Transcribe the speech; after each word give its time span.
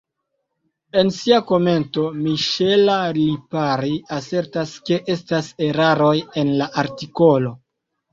En 0.99 1.09
sia 1.15 1.35
komento 1.49 2.05
Michela 2.21 2.95
Lipari 3.17 3.91
asertas, 4.17 4.73
ke 4.89 4.97
estas 5.17 5.51
eraroj 5.67 6.15
en 6.43 6.51
la 6.63 6.69
artikolo. 6.85 7.53